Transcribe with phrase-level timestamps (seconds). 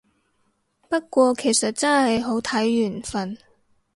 [0.89, 3.37] 不過其實真係好睇緣份